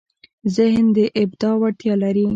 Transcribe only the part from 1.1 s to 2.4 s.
ابداع وړتیا لري.